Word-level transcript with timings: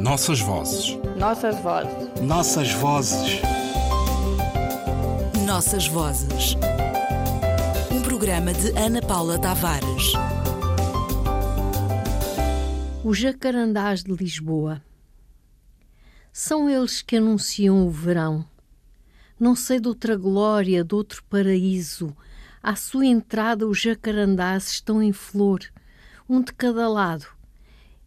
Nossas 0.00 0.40
vozes. 0.40 0.98
Nossas 1.18 1.60
vozes. 1.60 2.22
Nossas 2.22 2.72
vozes. 2.72 3.42
Nossas 5.44 5.86
vozes. 5.88 6.56
Um 7.92 8.00
programa 8.00 8.54
de 8.54 8.70
Ana 8.78 9.02
Paula 9.02 9.38
Tavares. 9.38 10.14
Os 13.04 13.18
jacarandás 13.18 14.02
de 14.02 14.10
Lisboa. 14.12 14.82
São 16.32 16.70
eles 16.70 17.02
que 17.02 17.16
anunciam 17.16 17.86
o 17.86 17.90
verão. 17.90 18.46
Não 19.38 19.54
sei 19.54 19.78
de 19.78 19.88
outra 19.88 20.16
glória, 20.16 20.82
de 20.82 20.94
outro 20.94 21.22
paraíso. 21.24 22.16
À 22.62 22.74
sua 22.74 23.04
entrada 23.04 23.66
os 23.66 23.78
jacarandás 23.78 24.68
estão 24.68 25.02
em 25.02 25.12
flor, 25.12 25.60
um 26.26 26.40
de 26.40 26.54
cada 26.54 26.88
lado. 26.88 27.26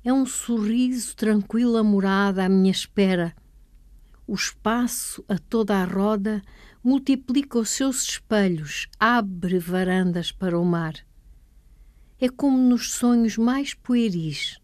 É 0.05 0.11
um 0.11 0.25
sorriso 0.25 1.15
tranquila 1.15 1.81
morada 1.81 2.43
à 2.43 2.49
minha 2.49 2.71
espera. 2.71 3.33
O 4.27 4.33
espaço, 4.33 5.23
a 5.29 5.37
toda 5.37 5.77
a 5.77 5.85
roda, 5.85 6.41
multiplica 6.83 7.57
os 7.57 7.69
seus 7.69 8.03
espelhos, 8.03 8.89
abre 8.99 9.57
varandas 9.59 10.29
para 10.29 10.59
o 10.59 10.65
mar. 10.65 10.95
É 12.19 12.27
como 12.27 12.57
nos 12.57 12.91
sonhos 12.91 13.37
mais 13.37 13.73
pueris. 13.73 14.59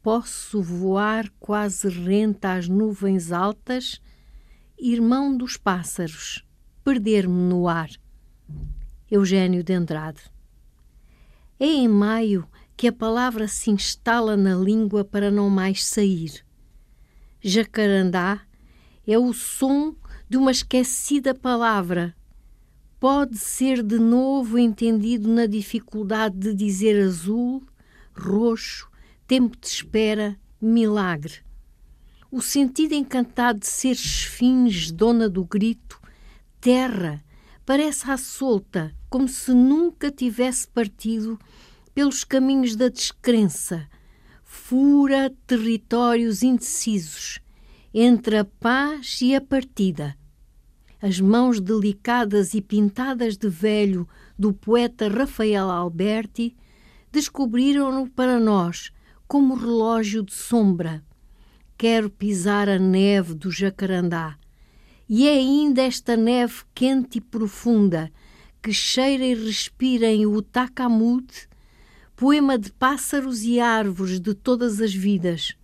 Posso 0.00 0.62
voar 0.62 1.28
quase 1.40 1.88
renta 1.88 2.54
às 2.54 2.68
nuvens 2.68 3.32
altas, 3.32 4.00
irmão 4.78 5.36
dos 5.36 5.56
pássaros, 5.56 6.44
perder-me 6.84 7.48
no 7.48 7.66
ar. 7.66 7.90
Eugênio 9.10 9.64
de 9.64 9.72
Andrade. 9.72 10.20
É 11.58 11.66
em 11.66 11.88
maio 11.88 12.46
que 12.76 12.88
a 12.88 12.92
palavra 12.92 13.48
se 13.48 13.70
instala 13.70 14.36
na 14.36 14.54
língua 14.54 15.04
para 15.04 15.30
não 15.30 15.48
mais 15.48 15.84
sair. 15.84 16.44
Jacarandá 17.40 18.42
é 19.06 19.18
o 19.18 19.32
som 19.32 19.94
de 20.28 20.36
uma 20.36 20.50
esquecida 20.50 21.34
palavra. 21.34 22.14
Pode 23.00 23.38
ser 23.38 23.82
de 23.82 23.98
novo 23.98 24.58
entendido 24.58 25.28
na 25.28 25.46
dificuldade 25.46 26.36
de 26.38 26.54
dizer 26.54 27.02
azul, 27.02 27.62
roxo, 28.14 28.90
tempo 29.26 29.56
de 29.56 29.68
espera, 29.68 30.36
milagre. 30.60 31.34
O 32.30 32.42
sentido 32.42 32.92
encantado 32.92 33.60
de 33.60 33.66
ser 33.66 33.92
esfinge, 33.92 34.92
dona 34.92 35.28
do 35.28 35.44
grito, 35.44 36.00
terra, 36.60 37.24
parece 37.64 38.10
à 38.10 38.16
solta, 38.16 38.94
como 39.08 39.28
se 39.28 39.52
nunca 39.52 40.10
tivesse 40.10 40.66
partido 40.68 41.38
pelos 41.96 42.24
caminhos 42.24 42.76
da 42.76 42.90
descrença, 42.90 43.88
fura 44.44 45.32
territórios 45.46 46.42
indecisos 46.42 47.40
entre 47.94 48.36
a 48.36 48.44
paz 48.44 49.22
e 49.22 49.34
a 49.34 49.40
partida. 49.40 50.14
As 51.00 51.18
mãos 51.18 51.58
delicadas 51.58 52.52
e 52.52 52.60
pintadas 52.60 53.38
de 53.38 53.48
velho 53.48 54.06
do 54.38 54.52
poeta 54.52 55.08
Rafael 55.08 55.70
Alberti 55.70 56.54
descobriram-no 57.10 58.10
para 58.10 58.38
nós 58.38 58.92
como 59.26 59.54
relógio 59.54 60.22
de 60.22 60.34
sombra. 60.34 61.02
Quero 61.78 62.10
pisar 62.10 62.68
a 62.68 62.78
neve 62.78 63.32
do 63.32 63.50
jacarandá. 63.50 64.36
E 65.08 65.26
é 65.26 65.32
ainda 65.32 65.80
esta 65.80 66.14
neve 66.14 66.56
quente 66.74 67.16
e 67.16 67.20
profunda 67.22 68.12
que 68.62 68.70
cheira 68.70 69.24
e 69.24 69.34
respira 69.34 70.08
em 70.08 70.26
Utakamud, 70.26 71.48
poema 72.16 72.58
de 72.58 72.72
pássaros 72.72 73.42
e 73.42 73.60
árvores 73.60 74.18
de 74.18 74.32
todas 74.32 74.80
as 74.80 74.94
vidas. 74.94 75.54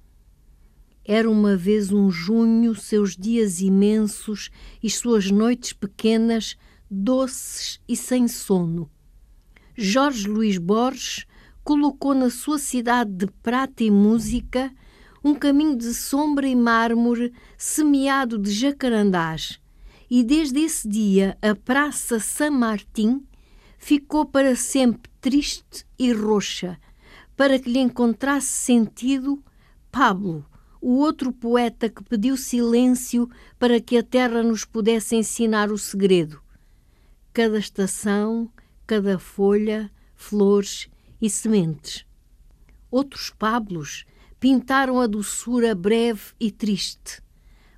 Era 1.02 1.28
uma 1.28 1.56
vez 1.56 1.90
um 1.90 2.10
junho, 2.10 2.74
seus 2.74 3.16
dias 3.16 3.62
imensos 3.62 4.50
e 4.82 4.90
suas 4.90 5.30
noites 5.30 5.72
pequenas, 5.72 6.54
doces 6.90 7.80
e 7.88 7.96
sem 7.96 8.28
sono. 8.28 8.90
Jorge 9.74 10.28
Luís 10.28 10.58
Borges 10.58 11.24
colocou 11.64 12.12
na 12.12 12.28
sua 12.28 12.58
cidade 12.58 13.10
de 13.10 13.26
prata 13.42 13.82
e 13.82 13.90
música 13.90 14.70
um 15.24 15.34
caminho 15.34 15.74
de 15.74 15.94
sombra 15.94 16.46
e 16.46 16.54
mármore 16.54 17.32
semeado 17.56 18.36
de 18.36 18.50
jacarandás, 18.50 19.58
e 20.10 20.22
desde 20.22 20.60
esse 20.60 20.86
dia 20.86 21.38
a 21.40 21.54
Praça 21.54 22.20
San 22.20 22.50
Martín 22.50 23.24
ficou 23.82 24.24
para 24.24 24.54
sempre 24.54 25.10
triste 25.20 25.84
e 25.98 26.12
roxa, 26.12 26.78
para 27.36 27.58
que 27.58 27.68
lhe 27.68 27.80
encontrasse 27.80 28.46
sentido 28.46 29.42
Pablo, 29.90 30.46
o 30.80 30.98
outro 30.98 31.32
poeta 31.32 31.88
que 31.88 32.02
pediu 32.04 32.36
silêncio 32.36 33.28
para 33.58 33.80
que 33.80 33.98
a 33.98 34.02
terra 34.02 34.40
nos 34.40 34.64
pudesse 34.64 35.16
ensinar 35.16 35.72
o 35.72 35.76
segredo. 35.76 36.40
Cada 37.32 37.58
estação, 37.58 38.48
cada 38.86 39.18
folha, 39.18 39.90
flores 40.14 40.88
e 41.20 41.28
sementes. 41.28 42.06
Outros 42.88 43.30
Pablos 43.30 44.04
pintaram 44.38 45.00
a 45.00 45.08
doçura 45.08 45.74
breve 45.74 46.32
e 46.38 46.52
triste. 46.52 47.20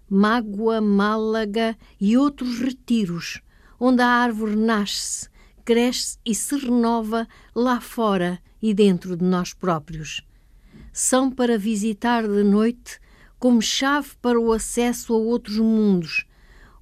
Mágoa, 0.06 0.82
Málaga 0.82 1.75
e 1.98 2.15
outros 2.19 2.59
retiros, 2.59 3.41
onde 3.81 4.03
a 4.03 4.06
árvore 4.06 4.54
nasce, 4.54 5.32
cresce 5.65 6.19
e 6.25 6.35
se 6.35 6.57
renova 6.57 7.27
lá 7.55 7.81
fora 7.81 8.39
e 8.63 8.73
dentro 8.75 9.17
de 9.17 9.25
nós 9.25 9.53
próprios. 9.53 10.23
São 10.93 11.31
para 11.31 11.59
visitar 11.59 12.27
de 12.27 12.43
noite 12.43 13.01
como 13.39 13.61
chave 13.61 14.11
para 14.23 14.41
o 14.41 14.53
acesso 14.53 15.13
a 15.13 15.17
outros 15.17 15.59
mundos, 15.59 16.25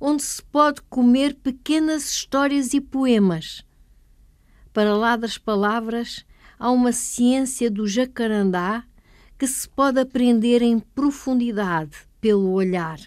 onde 0.00 0.22
se 0.22 0.42
pode 0.42 0.80
comer 0.82 1.34
pequenas 1.34 2.10
histórias 2.10 2.74
e 2.74 2.80
poemas. 2.80 3.64
Para 4.72 4.96
lá 4.96 5.16
das 5.16 5.38
palavras, 5.38 6.24
há 6.58 6.70
uma 6.70 6.92
ciência 6.92 7.70
do 7.70 7.86
jacarandá 7.86 8.84
que 9.38 9.46
se 9.46 9.68
pode 9.68 9.98
aprender 9.98 10.62
em 10.62 10.78
profundidade 10.78 11.96
pelo 12.20 12.52
olhar. 12.52 13.00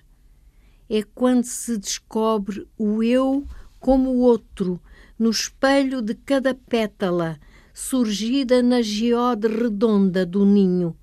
É 0.89 1.01
quando 1.01 1.45
se 1.45 1.77
descobre 1.77 2.67
o 2.77 3.01
eu 3.01 3.47
como 3.79 4.09
o 4.09 4.19
outro, 4.19 4.81
no 5.17 5.29
espelho 5.29 6.01
de 6.01 6.13
cada 6.13 6.53
pétala, 6.53 7.39
surgida 7.73 8.61
na 8.61 8.81
geode 8.81 9.47
redonda 9.47 10.25
do 10.25 10.45
ninho. 10.45 10.95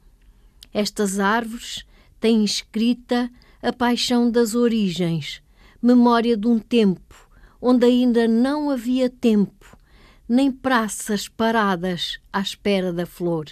Estas 0.73 1.19
árvores 1.19 1.85
têm 2.21 2.45
escrita 2.45 3.31
a 3.63 3.73
paixão 3.73 4.31
das 4.31 4.55
origens, 4.55 5.43
memória 5.83 6.37
de 6.37 6.47
um 6.47 6.59
tempo 6.59 7.31
onde 7.61 7.87
ainda 7.87 8.27
não 8.27 8.71
havia 8.71 9.09
tempo, 9.09 9.79
nem 10.29 10.51
praças 10.51 11.29
paradas 11.29 12.19
à 12.33 12.41
espera 12.41 12.93
da 12.93 13.07
flor 13.07 13.47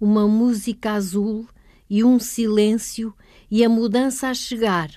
uma 0.00 0.26
música 0.26 0.92
azul 0.92 1.46
e 1.88 2.02
um 2.02 2.18
silêncio 2.18 3.14
e 3.50 3.62
a 3.62 3.68
mudança 3.68 4.28
a 4.28 4.34
chegar 4.34 4.90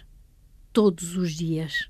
todos 0.71 1.17
os 1.17 1.33
dias. 1.33 1.89